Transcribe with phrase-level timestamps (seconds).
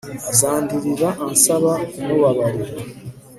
[0.31, 2.71] azandirira ansaba kumubabarira